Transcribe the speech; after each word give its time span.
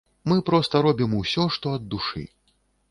Мы 0.31 0.37
проста 0.47 0.81
робім 0.87 1.11
усё, 1.21 1.47
што 1.59 1.77
ад 1.81 1.87
душы. 1.95 2.29